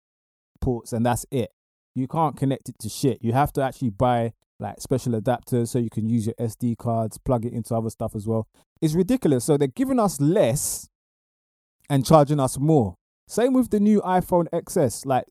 ports 0.61 0.93
and 0.93 1.07
that's 1.07 1.25
it. 1.31 1.51
You 1.95 2.09
can't 2.09 2.37
connect 2.37 2.69
it 2.69 2.75
to 2.81 2.89
shit. 2.89 3.19
You 3.23 3.35
have 3.35 3.53
to 3.53 3.63
actually 3.63 3.91
buy 3.91 4.33
like 4.59 4.81
special 4.81 5.13
adapters 5.13 5.69
so 5.69 5.79
you 5.79 5.91
can 5.91 6.09
use 6.09 6.27
your 6.27 6.35
SD 6.41 6.77
cards, 6.77 7.19
plug 7.19 7.45
it 7.45 7.53
into 7.53 7.73
other 7.77 7.91
stuff 7.91 8.17
as 8.17 8.27
well. 8.27 8.49
It's 8.81 8.95
ridiculous. 8.95 9.45
So 9.45 9.57
they're 9.57 9.69
giving 9.69 9.99
us 9.99 10.21
less 10.21 10.89
and 11.91 12.05
charging 12.05 12.41
us 12.41 12.59
more. 12.59 12.95
Same 13.27 13.53
with 13.53 13.71
the 13.71 13.81
new 13.81 14.01
iPhone 14.03 14.49
XS. 14.51 15.05
Like 15.07 15.25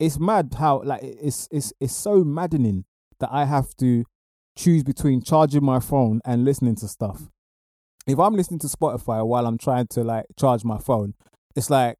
it's 0.00 0.18
mad 0.18 0.54
how 0.58 0.82
like 0.84 1.00
it's 1.02 1.48
it's 1.50 1.72
it's 1.80 1.94
so 1.94 2.24
maddening 2.24 2.84
that 3.20 3.30
I 3.32 3.44
have 3.44 3.74
to 3.76 4.04
choose 4.56 4.82
between 4.82 5.22
charging 5.22 5.64
my 5.64 5.80
phone 5.80 6.20
and 6.24 6.44
listening 6.44 6.76
to 6.76 6.88
stuff. 6.88 7.28
If 8.06 8.18
I'm 8.18 8.34
listening 8.34 8.60
to 8.60 8.66
Spotify 8.66 9.24
while 9.26 9.46
I'm 9.46 9.58
trying 9.58 9.86
to 9.88 10.04
like 10.04 10.26
charge 10.38 10.64
my 10.64 10.78
phone, 10.78 11.14
it's 11.54 11.70
like 11.70 11.98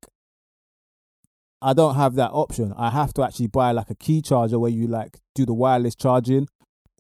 I 1.63 1.73
don't 1.73 1.95
have 1.95 2.15
that 2.17 2.31
option. 2.33 2.75
I 2.77 2.91
have 2.91 3.15
to 3.15 3.23
actually 3.23 3.47
buy 3.47 3.73
like 3.73 3.91
a 3.91 3.95
Qi 3.95 4.25
charger 4.25 4.59
where 4.59 4.71
you 4.71 4.87
like 4.87 5.19
do 5.35 5.47
the 5.47 5.55
wireless 5.55 5.95
charging 5.95 6.49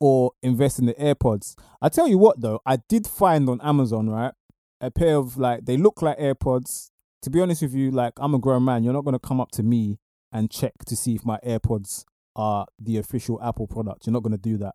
or 0.00 0.32
invest 0.42 0.78
in 0.78 0.86
the 0.86 0.94
AirPods. 0.94 1.54
I 1.80 1.88
tell 1.88 2.08
you 2.08 2.18
what 2.18 2.40
though, 2.40 2.60
I 2.66 2.78
did 2.88 3.06
find 3.06 3.48
on 3.48 3.60
Amazon, 3.62 4.10
right? 4.10 4.32
A 4.80 4.90
pair 4.90 5.16
of 5.16 5.36
like 5.36 5.64
they 5.64 5.76
look 5.76 6.02
like 6.02 6.18
AirPods. 6.18 6.90
To 7.22 7.30
be 7.30 7.40
honest 7.40 7.62
with 7.62 7.74
you, 7.74 7.90
like 7.90 8.12
I'm 8.18 8.34
a 8.34 8.38
grown 8.38 8.64
man, 8.64 8.84
you're 8.84 8.92
not 8.92 9.04
gonna 9.04 9.18
come 9.18 9.40
up 9.40 9.50
to 9.52 9.62
me 9.62 9.98
and 10.32 10.50
check 10.50 10.72
to 10.86 10.96
see 10.96 11.14
if 11.14 11.24
my 11.24 11.38
AirPods 11.46 12.04
are 12.36 12.66
the 12.78 12.98
official 12.98 13.40
Apple 13.42 13.66
product. 13.66 14.06
You're 14.06 14.12
not 14.12 14.22
gonna 14.22 14.36
do 14.36 14.58
that 14.58 14.74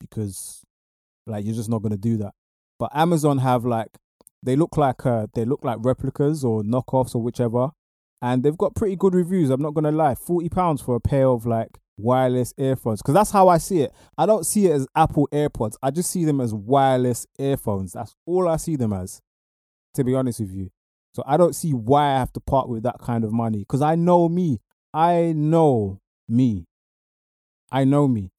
because 0.00 0.62
like 1.26 1.44
you're 1.44 1.54
just 1.54 1.70
not 1.70 1.82
gonna 1.82 1.96
do 1.96 2.16
that. 2.18 2.32
But 2.78 2.90
Amazon 2.94 3.38
have 3.38 3.64
like 3.64 3.98
they 4.42 4.56
look 4.56 4.76
like 4.76 5.06
uh 5.06 5.26
they 5.34 5.44
look 5.44 5.64
like 5.64 5.78
replicas 5.80 6.44
or 6.44 6.62
knockoffs 6.62 7.14
or 7.14 7.22
whichever. 7.22 7.70
And 8.22 8.42
they've 8.42 8.56
got 8.56 8.74
pretty 8.74 8.96
good 8.96 9.14
reviews. 9.14 9.50
I'm 9.50 9.60
not 9.60 9.74
gonna 9.74 9.92
lie. 9.92 10.14
Forty 10.14 10.48
pounds 10.48 10.80
for 10.80 10.96
a 10.96 11.00
pair 11.00 11.28
of 11.28 11.46
like 11.46 11.78
wireless 11.96 12.52
earphones. 12.58 13.02
Because 13.02 13.14
that's 13.14 13.30
how 13.30 13.48
I 13.48 13.58
see 13.58 13.80
it. 13.82 13.92
I 14.18 14.26
don't 14.26 14.44
see 14.44 14.66
it 14.66 14.72
as 14.72 14.86
Apple 14.94 15.28
AirPods. 15.32 15.76
I 15.82 15.90
just 15.90 16.10
see 16.10 16.24
them 16.24 16.40
as 16.40 16.52
wireless 16.52 17.26
earphones. 17.38 17.92
That's 17.92 18.14
all 18.26 18.48
I 18.48 18.56
see 18.56 18.76
them 18.76 18.92
as. 18.92 19.20
To 19.94 20.04
be 20.04 20.14
honest 20.14 20.40
with 20.40 20.52
you. 20.52 20.70
So 21.14 21.22
I 21.26 21.36
don't 21.36 21.54
see 21.54 21.72
why 21.72 22.14
I 22.14 22.18
have 22.18 22.32
to 22.32 22.40
part 22.40 22.68
with 22.68 22.82
that 22.82 22.98
kind 22.98 23.22
of 23.22 23.32
money. 23.32 23.60
Because 23.60 23.82
I 23.82 23.94
know 23.94 24.28
me. 24.28 24.60
I 24.92 25.32
know 25.36 26.00
me. 26.28 26.66
I 27.70 27.84
know 27.84 28.08
me. 28.08 28.32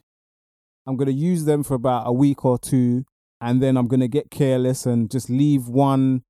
I'm 0.87 0.97
gonna 0.97 1.11
use 1.11 1.45
them 1.45 1.63
for 1.63 1.73
about 1.73 2.07
a 2.07 2.13
week 2.13 2.45
or 2.45 2.59
two, 2.59 3.05
and 3.41 3.61
then 3.61 3.75
I'm 3.75 3.87
gonna 3.87 4.07
get 4.07 4.29
careless 4.29 4.85
and 4.85 5.09
just 5.09 5.29
leave 5.29 5.67
one 5.67 6.23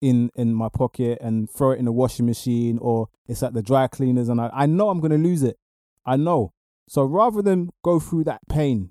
in 0.00 0.30
in 0.34 0.54
my 0.54 0.68
pocket 0.68 1.18
and 1.20 1.48
throw 1.50 1.72
it 1.72 1.78
in 1.78 1.84
the 1.84 1.92
washing 1.92 2.26
machine 2.26 2.78
or 2.78 3.08
it's 3.28 3.42
at 3.42 3.52
the 3.52 3.62
dry 3.62 3.86
cleaners 3.86 4.30
and 4.30 4.40
I, 4.40 4.50
I 4.52 4.66
know 4.66 4.88
I'm 4.88 5.00
gonna 5.00 5.18
lose 5.18 5.42
it. 5.42 5.58
I 6.06 6.16
know. 6.16 6.52
So 6.90 7.04
rather 7.04 7.40
than 7.40 7.70
go 7.84 8.00
through 8.00 8.24
that 8.24 8.40
pain, 8.48 8.90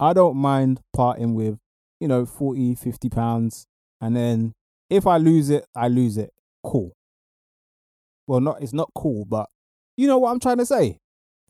I 0.00 0.12
don't 0.12 0.36
mind 0.36 0.80
parting 0.92 1.32
with, 1.36 1.60
you 2.00 2.08
know, 2.08 2.26
40, 2.26 2.74
50 2.74 3.08
pounds. 3.08 3.68
And 4.00 4.16
then 4.16 4.52
if 4.90 5.06
I 5.06 5.18
lose 5.18 5.48
it, 5.48 5.64
I 5.76 5.86
lose 5.86 6.16
it. 6.16 6.32
Cool. 6.64 6.90
Well, 8.26 8.40
not 8.40 8.60
it's 8.60 8.72
not 8.72 8.90
cool, 8.96 9.24
but 9.24 9.46
you 9.96 10.08
know 10.08 10.18
what 10.18 10.32
I'm 10.32 10.40
trying 10.40 10.58
to 10.58 10.66
say. 10.66 10.98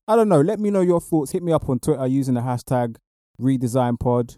I 0.07 0.17
don't 0.17 0.29
know. 0.29 0.43
Let 0.43 0.61
me 0.61 0.71
know 0.71 0.83
your 0.83 1.01
thoughts. 1.01 1.31
Hit 1.31 1.43
me 1.43 1.53
up 1.53 1.71
on 1.71 1.79
Twitter 1.79 2.07
using 2.07 2.35
the 2.35 2.43
hashtag 2.43 2.97
redesignpod. 3.41 4.37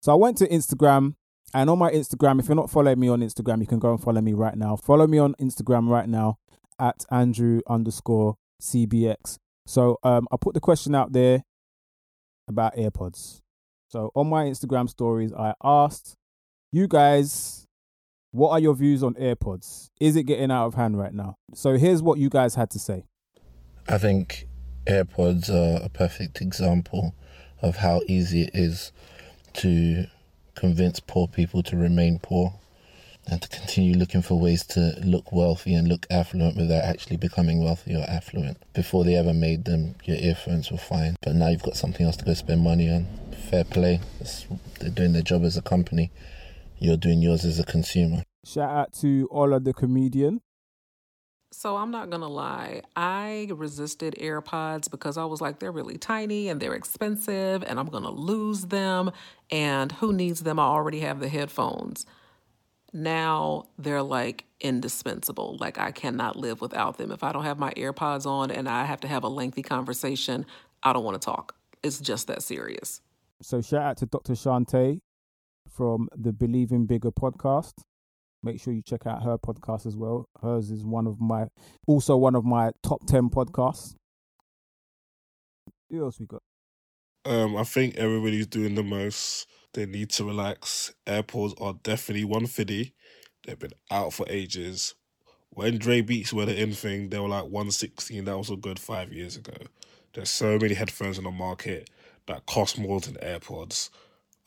So 0.00 0.12
I 0.12 0.14
went 0.14 0.38
to 0.38 0.48
Instagram 0.48 1.16
and 1.52 1.68
on 1.68 1.78
my 1.78 1.90
Instagram, 1.90 2.40
if 2.40 2.48
you're 2.48 2.56
not 2.56 2.70
following 2.70 2.98
me 2.98 3.08
on 3.08 3.20
Instagram, 3.20 3.60
you 3.60 3.66
can 3.66 3.78
go 3.78 3.90
and 3.90 4.02
follow 4.02 4.22
me 4.22 4.32
right 4.32 4.56
now. 4.56 4.74
Follow 4.76 5.06
me 5.06 5.18
on 5.18 5.34
Instagram 5.34 5.90
right 5.90 6.08
now 6.08 6.38
at 6.78 7.04
Andrew 7.10 7.60
underscore 7.68 8.36
CBX. 8.62 9.38
So 9.66 9.98
um, 10.02 10.26
I 10.32 10.36
put 10.40 10.54
the 10.54 10.60
question 10.60 10.94
out 10.94 11.12
there 11.12 11.42
about 12.48 12.76
AirPods. 12.76 13.40
So 13.88 14.10
on 14.14 14.28
my 14.28 14.44
Instagram 14.44 14.88
stories, 14.88 15.32
I 15.32 15.54
asked 15.62 16.14
you 16.72 16.88
guys, 16.88 17.66
what 18.30 18.50
are 18.50 18.58
your 18.58 18.74
views 18.74 19.02
on 19.02 19.14
AirPods? 19.14 19.90
Is 20.00 20.16
it 20.16 20.24
getting 20.24 20.50
out 20.50 20.66
of 20.66 20.74
hand 20.74 20.98
right 20.98 21.12
now? 21.12 21.36
So 21.54 21.76
here's 21.76 22.02
what 22.02 22.18
you 22.18 22.30
guys 22.30 22.54
had 22.54 22.70
to 22.70 22.78
say. 22.78 23.04
I 23.88 23.98
think 23.98 24.48
AirPods 24.86 25.50
are 25.50 25.84
a 25.84 25.88
perfect 25.88 26.40
example 26.40 27.14
of 27.60 27.76
how 27.76 28.00
easy 28.06 28.44
it 28.44 28.50
is 28.54 28.92
to 29.54 30.06
convince 30.54 31.00
poor 31.00 31.28
people 31.28 31.62
to 31.64 31.76
remain 31.76 32.18
poor 32.18 32.54
and 33.26 33.40
to 33.40 33.48
continue 33.48 33.94
looking 33.94 34.22
for 34.22 34.38
ways 34.38 34.64
to 34.66 34.94
look 35.04 35.32
wealthy 35.32 35.74
and 35.74 35.88
look 35.88 36.06
affluent 36.10 36.56
without 36.56 36.84
actually 36.84 37.16
becoming 37.16 37.62
wealthy 37.62 37.94
or 37.94 38.04
affluent. 38.08 38.58
Before 38.74 39.04
they 39.04 39.14
ever 39.14 39.32
made 39.32 39.64
them, 39.64 39.94
your 40.04 40.16
earphones 40.16 40.70
were 40.70 40.78
fine, 40.78 41.16
but 41.22 41.34
now 41.34 41.48
you've 41.48 41.62
got 41.62 41.76
something 41.76 42.04
else 42.04 42.16
to 42.16 42.24
go 42.24 42.34
spend 42.34 42.62
money 42.62 42.90
on. 42.90 43.06
Fair 43.50 43.64
play. 43.64 44.00
It's, 44.20 44.46
they're 44.80 44.90
doing 44.90 45.12
their 45.12 45.22
job 45.22 45.44
as 45.44 45.56
a 45.56 45.62
company. 45.62 46.10
You're 46.78 46.96
doing 46.96 47.22
yours 47.22 47.44
as 47.44 47.58
a 47.58 47.64
consumer. 47.64 48.24
Shout 48.44 48.70
out 48.70 48.92
to 48.94 49.28
Ola 49.30 49.60
the 49.60 49.72
comedian. 49.72 50.40
So 51.52 51.76
I'm 51.76 51.90
not 51.90 52.08
gonna 52.08 52.28
lie, 52.28 52.80
I 52.96 53.46
resisted 53.50 54.14
AirPods 54.18 54.90
because 54.90 55.18
I 55.18 55.26
was 55.26 55.42
like, 55.42 55.58
they're 55.58 55.70
really 55.70 55.98
tiny 55.98 56.48
and 56.48 56.58
they're 56.58 56.72
expensive 56.72 57.62
and 57.62 57.78
I'm 57.78 57.88
gonna 57.88 58.10
lose 58.10 58.66
them. 58.66 59.12
And 59.50 59.92
who 59.92 60.14
needs 60.14 60.40
them? 60.40 60.58
I 60.58 60.64
already 60.64 61.00
have 61.00 61.20
the 61.20 61.28
headphones. 61.28 62.06
Now 62.92 63.64
they're 63.78 64.02
like 64.02 64.44
indispensable. 64.60 65.56
Like 65.58 65.78
I 65.78 65.90
cannot 65.90 66.36
live 66.36 66.60
without 66.60 66.98
them. 66.98 67.10
If 67.10 67.22
I 67.22 67.32
don't 67.32 67.44
have 67.44 67.58
my 67.58 67.72
AirPods 67.72 68.26
on 68.26 68.50
and 68.50 68.68
I 68.68 68.84
have 68.84 69.00
to 69.00 69.08
have 69.08 69.24
a 69.24 69.28
lengthy 69.28 69.62
conversation, 69.62 70.46
I 70.82 70.92
don't 70.92 71.04
wanna 71.04 71.18
talk. 71.18 71.54
It's 71.82 71.98
just 72.00 72.26
that 72.26 72.42
serious. 72.42 73.00
So 73.40 73.60
shout 73.60 73.82
out 73.82 73.96
to 73.98 74.06
Dr. 74.06 74.34
Shante 74.34 75.00
from 75.68 76.08
the 76.16 76.32
Believing 76.32 76.86
Bigger 76.86 77.10
podcast. 77.10 77.72
Make 78.42 78.60
sure 78.60 78.72
you 78.72 78.82
check 78.82 79.06
out 79.06 79.22
her 79.22 79.38
podcast 79.38 79.86
as 79.86 79.96
well. 79.96 80.26
Hers 80.42 80.70
is 80.70 80.84
one 80.84 81.06
of 81.06 81.20
my, 81.20 81.46
also 81.86 82.16
one 82.16 82.34
of 82.34 82.44
my 82.44 82.72
top 82.82 83.06
10 83.06 83.30
podcasts. 83.30 83.94
Who 85.90 86.04
else 86.04 86.18
we 86.18 86.26
got? 86.26 86.42
Um, 87.24 87.56
I 87.56 87.64
think 87.64 87.96
everybody's 87.96 88.46
doing 88.46 88.74
the 88.74 88.82
most. 88.82 89.46
They 89.74 89.86
need 89.86 90.10
to 90.10 90.24
relax. 90.24 90.92
AirPods 91.06 91.60
are 91.60 91.74
definitely 91.82 92.24
one 92.24 92.46
fiddy. 92.46 92.94
They've 93.44 93.58
been 93.58 93.72
out 93.90 94.12
for 94.12 94.26
ages. 94.28 94.94
When 95.50 95.78
Dre 95.78 96.00
Beats 96.00 96.32
were 96.32 96.46
the 96.46 96.60
in 96.60 96.72
thing, 96.72 97.08
they 97.08 97.18
were 97.18 97.28
like 97.28 97.44
116. 97.44 98.24
That 98.24 98.38
was 98.38 98.50
a 98.50 98.56
good 98.56 98.78
five 98.78 99.12
years 99.12 99.36
ago. 99.36 99.56
There's 100.14 100.30
so 100.30 100.58
many 100.58 100.74
headphones 100.74 101.18
on 101.18 101.24
the 101.24 101.30
market 101.30 101.90
that 102.26 102.46
cost 102.46 102.78
more 102.78 103.00
than 103.00 103.14
AirPods. 103.14 103.90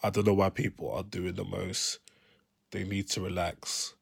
I 0.03 0.10
don't 0.12 0.27
know 0.27 0.34
why 0.34 0.50
people 0.50 0.91
are 0.91 1.03
doing 1.03 1.34
the 1.34 1.44
most. 1.44 2.00
They 2.72 2.84
need 2.84 3.10
to 3.10 3.22
relax. 3.22 3.96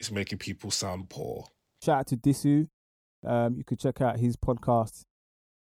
It's 0.00 0.10
making 0.10 0.38
people 0.38 0.70
sound 0.70 1.08
poor. 1.08 1.46
Shout 1.82 2.00
out 2.00 2.06
to 2.08 2.16
Disu. 2.16 2.68
Um, 3.24 3.56
you 3.56 3.64
could 3.64 3.78
check 3.78 4.00
out 4.00 4.18
his 4.18 4.36
podcast. 4.36 5.04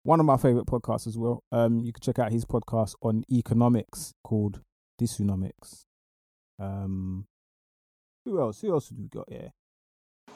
One 0.03 0.19
of 0.19 0.25
my 0.25 0.37
favorite 0.37 0.65
podcasts 0.65 1.07
as 1.07 1.17
well. 1.17 1.43
Um, 1.51 1.79
you 1.79 1.91
could 1.91 2.03
check 2.03 2.19
out 2.19 2.31
his 2.31 2.45
podcast 2.45 2.93
on 3.01 3.23
economics 3.31 4.13
called 4.23 4.61
Disunomics. 4.99 5.85
Um, 6.59 7.25
who 8.25 8.39
else? 8.39 8.61
Who 8.61 8.71
else 8.71 8.89
have 8.89 8.97
we 8.97 9.07
got 9.07 9.29
here? 9.29 9.51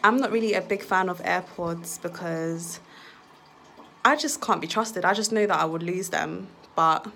I'm 0.04 0.18
not 0.18 0.32
really 0.32 0.54
a 0.54 0.62
big 0.62 0.84
fan 0.84 1.10
of 1.10 1.22
AirPods 1.22 2.02
because 2.02 2.80
I 4.04 4.16
just 4.16 4.42
can't 4.42 4.62
be 4.62 4.68
trusted. 4.68 5.06
I 5.06 5.14
just 5.14 5.32
know 5.32 5.46
that 5.46 5.60
I 5.60 5.66
would 5.66 5.84
lose 5.84 6.10
them, 6.10 6.48
but 6.76 7.08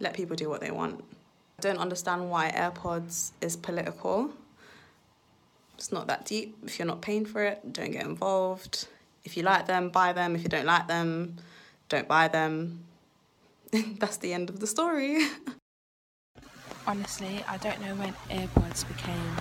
let 0.00 0.14
people 0.14 0.36
do 0.36 0.48
what 0.48 0.60
they 0.60 0.70
want. 0.70 1.04
I 1.58 1.62
don't 1.62 1.78
understand 1.78 2.30
why 2.30 2.50
AirPods 2.50 3.32
is 3.40 3.56
political. 3.56 4.30
It's 5.76 5.92
not 5.92 6.06
that 6.08 6.26
deep. 6.26 6.56
If 6.64 6.78
you're 6.78 6.86
not 6.86 7.00
paying 7.00 7.24
for 7.24 7.42
it, 7.42 7.72
don't 7.72 7.92
get 7.92 8.04
involved. 8.04 8.86
If 9.24 9.36
you 9.36 9.42
like 9.42 9.66
them, 9.66 9.90
buy 9.90 10.12
them. 10.12 10.34
If 10.34 10.42
you 10.42 10.48
don't 10.48 10.66
like 10.66 10.88
them, 10.88 11.36
don't 11.88 12.08
buy 12.08 12.28
them. 12.28 12.84
That's 13.72 14.16
the 14.18 14.32
end 14.32 14.50
of 14.50 14.60
the 14.60 14.66
story. 14.66 15.26
Honestly, 16.86 17.44
I 17.46 17.56
don't 17.58 17.80
know 17.80 17.94
when 17.94 18.14
earbuds 18.30 18.88
became 18.88 19.36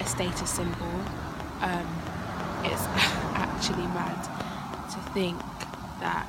a 0.00 0.06
status 0.06 0.50
symbol. 0.50 0.94
Um, 1.60 1.86
it's 2.64 2.82
actually 3.34 3.86
mad 3.88 4.22
to 4.90 4.98
think 5.12 5.38
that 6.00 6.26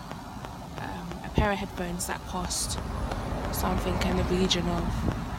um, 0.77 1.07
a 1.25 1.29
pair 1.35 1.51
of 1.51 1.57
headphones 1.57 2.07
that 2.07 2.25
cost 2.27 2.79
something 3.51 3.95
in 4.09 4.17
the 4.17 4.23
region 4.25 4.67
of 4.69 4.83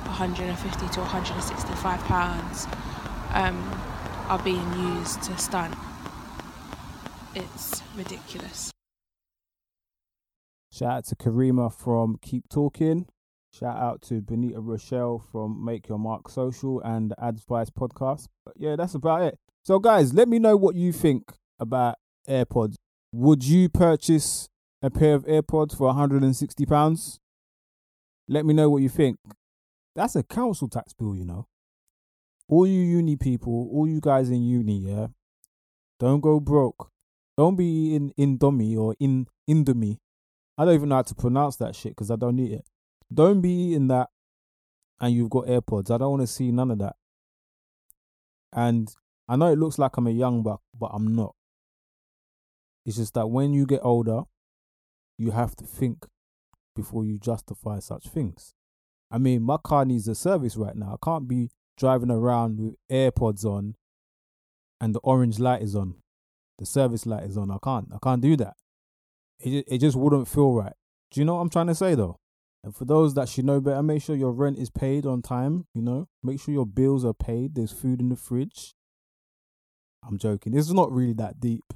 150 0.06 0.88
to 0.88 1.00
165 1.00 2.00
pounds 2.04 2.66
um, 3.32 3.56
are 4.28 4.42
being 4.42 4.72
used 4.74 5.22
to 5.22 5.36
stunt. 5.38 5.74
It's 7.34 7.82
ridiculous. 7.96 8.70
Shout 10.72 10.90
out 10.90 11.04
to 11.06 11.16
Karima 11.16 11.72
from 11.72 12.18
Keep 12.20 12.48
Talking. 12.48 13.06
Shout 13.56 13.76
out 13.76 14.02
to 14.08 14.20
Benita 14.20 14.60
Rochelle 14.60 15.20
from 15.30 15.64
Make 15.64 15.88
Your 15.88 15.98
Mark 15.98 16.28
Social 16.28 16.80
and 16.80 17.12
the 17.12 17.24
Advice 17.24 17.70
podcast. 17.70 18.26
But 18.44 18.54
yeah, 18.56 18.74
that's 18.74 18.94
about 18.96 19.22
it. 19.22 19.38
So, 19.62 19.78
guys, 19.78 20.12
let 20.12 20.26
me 20.26 20.40
know 20.40 20.56
what 20.56 20.74
you 20.74 20.92
think 20.92 21.32
about 21.60 21.94
AirPods. 22.28 22.74
Would 23.12 23.44
you 23.44 23.68
purchase 23.68 24.48
a 24.82 24.90
pair 24.90 25.14
of 25.14 25.24
AirPods 25.26 25.78
for 25.78 25.92
£160? 25.92 27.18
Let 28.26 28.44
me 28.44 28.54
know 28.54 28.68
what 28.68 28.82
you 28.82 28.88
think. 28.88 29.18
That's 29.94 30.16
a 30.16 30.24
council 30.24 30.68
tax 30.68 30.92
bill, 30.92 31.14
you 31.14 31.24
know. 31.24 31.46
All 32.48 32.66
you 32.66 32.80
uni 32.80 33.14
people, 33.14 33.70
all 33.72 33.86
you 33.86 34.00
guys 34.00 34.30
in 34.30 34.42
uni, 34.42 34.80
yeah, 34.80 35.06
don't 36.00 36.20
go 36.20 36.40
broke. 36.40 36.90
Don't 37.38 37.54
be 37.54 37.94
in 37.94 38.12
Indomie 38.18 38.76
or 38.76 38.96
in 38.98 39.28
Indomie. 39.48 39.98
I 40.58 40.64
don't 40.64 40.74
even 40.74 40.88
know 40.88 40.96
how 40.96 41.02
to 41.02 41.14
pronounce 41.14 41.54
that 41.56 41.76
shit 41.76 41.92
because 41.92 42.10
I 42.10 42.16
don't 42.16 42.34
need 42.34 42.50
it. 42.50 42.64
Don't 43.12 43.40
be 43.40 43.50
eating 43.50 43.88
that 43.88 44.08
and 45.00 45.14
you've 45.14 45.30
got 45.30 45.46
AirPods. 45.46 45.90
I 45.90 45.98
don't 45.98 46.10
want 46.10 46.22
to 46.22 46.26
see 46.26 46.50
none 46.50 46.70
of 46.70 46.78
that. 46.78 46.96
And 48.52 48.94
I 49.28 49.36
know 49.36 49.52
it 49.52 49.58
looks 49.58 49.78
like 49.78 49.96
I'm 49.96 50.06
a 50.06 50.12
young 50.12 50.42
buck, 50.42 50.62
but 50.78 50.90
I'm 50.92 51.14
not. 51.14 51.34
It's 52.86 52.96
just 52.96 53.14
that 53.14 53.28
when 53.28 53.52
you 53.52 53.66
get 53.66 53.80
older, 53.82 54.22
you 55.18 55.30
have 55.30 55.56
to 55.56 55.64
think 55.64 56.06
before 56.74 57.04
you 57.04 57.18
justify 57.18 57.78
such 57.78 58.08
things. 58.08 58.54
I 59.10 59.18
mean, 59.18 59.42
my 59.42 59.56
car 59.62 59.84
needs 59.84 60.08
a 60.08 60.14
service 60.14 60.56
right 60.56 60.74
now. 60.74 60.98
I 61.00 61.04
can't 61.04 61.28
be 61.28 61.50
driving 61.76 62.10
around 62.10 62.60
with 62.60 62.76
AirPods 62.90 63.44
on 63.44 63.76
and 64.80 64.94
the 64.94 65.00
orange 65.00 65.38
light 65.38 65.62
is 65.62 65.74
on, 65.74 65.96
the 66.58 66.66
service 66.66 67.06
light 67.06 67.24
is 67.24 67.36
on. 67.36 67.50
I 67.50 67.58
can't. 67.62 67.88
I 67.94 67.98
can't 68.02 68.20
do 68.20 68.36
that. 68.36 68.54
It 69.40 69.64
it 69.68 69.78
just 69.78 69.96
wouldn't 69.96 70.28
feel 70.28 70.52
right. 70.52 70.74
Do 71.10 71.20
you 71.20 71.24
know 71.24 71.36
what 71.36 71.40
I'm 71.40 71.50
trying 71.50 71.68
to 71.68 71.74
say 71.74 71.94
though? 71.94 72.18
And 72.64 72.74
for 72.74 72.86
those 72.86 73.12
that 73.14 73.28
should 73.28 73.44
know 73.44 73.60
better, 73.60 73.82
make 73.82 74.02
sure 74.02 74.16
your 74.16 74.32
rent 74.32 74.58
is 74.58 74.70
paid 74.70 75.04
on 75.04 75.20
time. 75.20 75.66
You 75.74 75.82
know, 75.82 76.08
make 76.22 76.40
sure 76.40 76.54
your 76.54 76.66
bills 76.66 77.04
are 77.04 77.12
paid. 77.12 77.54
There's 77.54 77.72
food 77.72 78.00
in 78.00 78.08
the 78.08 78.16
fridge. 78.16 78.74
I'm 80.06 80.16
joking. 80.16 80.56
It's 80.56 80.70
not 80.70 80.90
really 80.90 81.12
that 81.14 81.40
deep. 81.40 81.74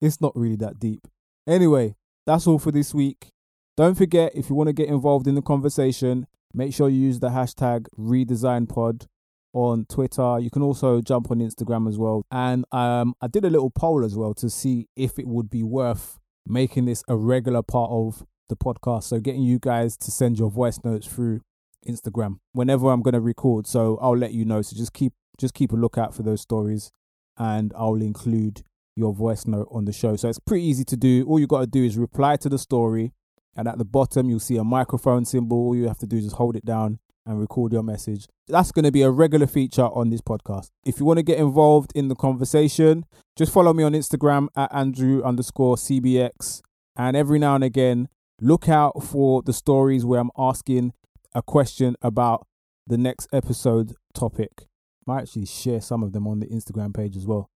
It's 0.00 0.20
not 0.20 0.32
really 0.34 0.56
that 0.56 0.80
deep. 0.80 1.06
Anyway, 1.46 1.94
that's 2.26 2.48
all 2.48 2.58
for 2.58 2.72
this 2.72 2.92
week. 2.92 3.28
Don't 3.76 3.94
forget, 3.94 4.32
if 4.34 4.50
you 4.50 4.56
want 4.56 4.66
to 4.66 4.72
get 4.72 4.88
involved 4.88 5.28
in 5.28 5.36
the 5.36 5.42
conversation, 5.42 6.26
make 6.52 6.74
sure 6.74 6.88
you 6.88 7.00
use 7.00 7.20
the 7.20 7.30
hashtag 7.30 7.86
redesignpod 7.96 9.06
on 9.52 9.86
Twitter. 9.86 10.38
You 10.40 10.50
can 10.50 10.62
also 10.62 11.00
jump 11.00 11.30
on 11.30 11.38
Instagram 11.38 11.88
as 11.88 11.98
well. 11.98 12.24
And 12.32 12.64
um, 12.72 13.14
I 13.20 13.28
did 13.28 13.44
a 13.44 13.50
little 13.50 13.70
poll 13.70 14.04
as 14.04 14.16
well 14.16 14.34
to 14.34 14.50
see 14.50 14.88
if 14.96 15.20
it 15.20 15.28
would 15.28 15.48
be 15.50 15.62
worth 15.62 16.18
making 16.46 16.86
this 16.86 17.04
a 17.06 17.16
regular 17.16 17.62
part 17.62 17.90
of 17.92 18.24
the 18.50 18.56
podcast. 18.56 19.04
So 19.04 19.18
getting 19.18 19.42
you 19.42 19.58
guys 19.58 19.96
to 19.96 20.10
send 20.10 20.38
your 20.38 20.50
voice 20.50 20.78
notes 20.84 21.06
through 21.06 21.40
Instagram 21.88 22.40
whenever 22.52 22.90
I'm 22.90 23.00
going 23.00 23.14
to 23.14 23.20
record. 23.20 23.66
So 23.66 23.98
I'll 24.02 24.16
let 24.16 24.32
you 24.32 24.44
know. 24.44 24.60
So 24.60 24.76
just 24.76 24.92
keep 24.92 25.14
just 25.38 25.54
keep 25.54 25.72
a 25.72 25.76
lookout 25.76 26.14
for 26.14 26.22
those 26.22 26.42
stories, 26.42 26.92
and 27.38 27.72
I'll 27.74 28.02
include 28.02 28.62
your 28.94 29.14
voice 29.14 29.46
note 29.46 29.68
on 29.70 29.86
the 29.86 29.92
show. 29.92 30.16
So 30.16 30.28
it's 30.28 30.38
pretty 30.38 30.64
easy 30.64 30.84
to 30.84 30.96
do. 30.96 31.24
All 31.26 31.40
you 31.40 31.46
got 31.46 31.60
to 31.60 31.66
do 31.66 31.82
is 31.82 31.96
reply 31.96 32.36
to 32.36 32.50
the 32.50 32.58
story, 32.58 33.12
and 33.56 33.66
at 33.66 33.78
the 33.78 33.84
bottom 33.84 34.28
you'll 34.28 34.40
see 34.40 34.58
a 34.58 34.64
microphone 34.64 35.24
symbol. 35.24 35.56
All 35.56 35.74
you 35.74 35.88
have 35.88 35.98
to 35.98 36.06
do 36.06 36.18
is 36.18 36.24
just 36.24 36.36
hold 36.36 36.56
it 36.56 36.66
down 36.66 36.98
and 37.26 37.40
record 37.40 37.72
your 37.72 37.82
message. 37.82 38.26
That's 38.48 38.72
going 38.72 38.84
to 38.84 38.92
be 38.92 39.02
a 39.02 39.10
regular 39.10 39.46
feature 39.46 39.84
on 39.84 40.10
this 40.10 40.20
podcast. 40.20 40.70
If 40.84 40.98
you 40.98 41.06
want 41.06 41.18
to 41.18 41.22
get 41.22 41.38
involved 41.38 41.92
in 41.94 42.08
the 42.08 42.14
conversation, 42.14 43.04
just 43.36 43.52
follow 43.52 43.72
me 43.72 43.84
on 43.84 43.92
Instagram 43.92 44.48
at 44.56 44.74
Andrew 44.74 45.22
underscore 45.22 45.76
CBX. 45.76 46.60
And 46.96 47.16
every 47.16 47.38
now 47.38 47.54
and 47.54 47.64
again, 47.64 48.08
look 48.40 48.68
out 48.68 49.02
for 49.02 49.42
the 49.42 49.52
stories 49.52 50.04
where 50.04 50.20
I'm 50.20 50.30
asking 50.36 50.92
a 51.34 51.42
question 51.42 51.96
about 52.02 52.46
the 52.86 52.98
next 52.98 53.28
episode 53.32 53.94
topic. 54.14 54.50
I 54.60 54.64
might 55.06 55.22
actually 55.22 55.46
share 55.46 55.80
some 55.80 56.02
of 56.02 56.12
them 56.12 56.26
on 56.26 56.40
the 56.40 56.46
Instagram 56.46 56.94
page 56.94 57.16
as 57.16 57.26
well. 57.26 57.50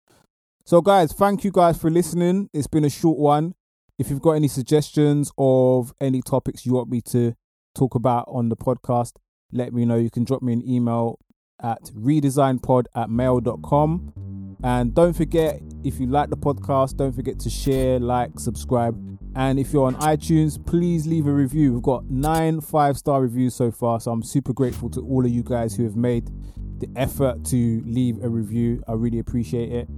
So, 0.65 0.81
guys, 0.81 1.13
thank 1.13 1.45
you 1.45 1.51
guys 1.51 1.77
for 1.77 1.91
listening. 1.91 2.49
It's 2.53 2.67
been 2.67 2.85
a 2.85 2.91
short 2.91 3.19
one. 3.19 3.55
If 3.99 4.11
you've 4.11 4.23
got 4.23 4.33
any 4.33 4.49
suggestions 4.49 5.31
of 5.39 5.93
any 6.01 6.23
topics 6.23 6.65
you 6.67 6.73
want 6.73 6.89
me 6.91 7.01
to 7.03 7.35
talk 7.75 7.95
about 7.95 8.25
on 8.29 8.49
the 8.49 8.57
podcast, 8.57 9.13
let 9.53 9.73
me 9.73 9.85
know. 9.85 9.97
You 9.97 10.11
can 10.11 10.25
drop 10.25 10.43
me 10.43 10.53
an 10.53 10.69
email 10.69 11.19
at 11.63 11.83
redesignpod 11.97 12.87
at 12.95 13.11
mail.com. 13.11 14.57
And 14.63 14.95
don't 14.95 15.13
forget, 15.13 15.61
if 15.85 16.01
you 16.01 16.07
like 16.07 16.31
the 16.31 16.37
podcast, 16.37 16.97
don't 16.97 17.13
forget 17.13 17.39
to 17.41 17.51
share, 17.51 17.99
like, 18.01 18.39
subscribe. 18.41 19.14
And 19.37 19.59
if 19.59 19.73
you're 19.73 19.87
on 19.87 19.97
iTunes, 19.97 20.65
please 20.65 21.07
leave 21.07 21.27
a 21.27 21.33
review. 21.33 21.73
We've 21.73 21.83
got 21.83 22.05
nine 22.09 22.61
five 22.61 22.97
star 22.97 23.21
reviews 23.21 23.55
so 23.55 23.71
far. 23.71 24.01
So 24.01 24.13
I'm 24.13 24.23
super 24.23 24.53
grateful 24.53 24.89
to 24.91 25.01
all 25.01 25.25
of 25.25 25.31
you 25.31 25.43
guys 25.43 25.75
who 25.75 25.85
have 25.85 25.97
made 25.97 26.31
the 26.79 26.89
effort 26.97 27.45
to 27.47 27.83
leave 27.85 28.23
a 28.23 28.29
review. 28.29 28.83
I 28.87 28.93
really 28.93 29.19
appreciate 29.19 29.73
it. 29.73 29.89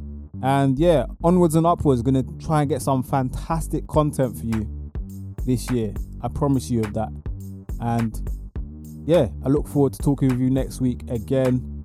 And 0.42 0.78
yeah, 0.78 1.06
onwards 1.22 1.54
and 1.54 1.66
upwards, 1.66 2.02
gonna 2.02 2.24
try 2.38 2.62
and 2.62 2.68
get 2.68 2.82
some 2.82 3.02
fantastic 3.02 3.86
content 3.86 4.38
for 4.38 4.46
you 4.46 4.92
this 5.44 5.70
year. 5.70 5.94
I 6.22 6.28
promise 6.28 6.70
you 6.70 6.80
of 6.80 6.94
that. 6.94 7.08
And 7.80 8.28
yeah, 9.06 9.28
I 9.44 9.48
look 9.48 9.68
forward 9.68 9.92
to 9.94 9.98
talking 10.02 10.28
with 10.28 10.40
you 10.40 10.50
next 10.50 10.80
week 10.80 11.02
again. 11.08 11.84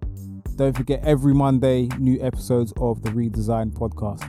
Don't 0.56 0.76
forget, 0.76 1.02
every 1.04 1.34
Monday, 1.34 1.88
new 1.98 2.22
episodes 2.22 2.74
of 2.78 3.02
the 3.04 3.10
Redesign 3.10 3.72
podcast. 3.72 4.24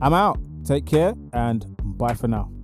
I'm 0.00 0.14
out. 0.14 0.38
Take 0.64 0.86
care 0.86 1.14
and 1.32 1.71
bye 2.02 2.14
for 2.14 2.26
now. 2.26 2.61